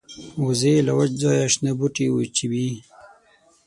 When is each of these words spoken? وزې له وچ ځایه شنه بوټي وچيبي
وزې 0.45 0.73
له 0.87 0.91
وچ 0.97 1.11
ځایه 1.23 1.45
شنه 1.53 1.71
بوټي 1.79 2.07
وچيبي 2.11 2.67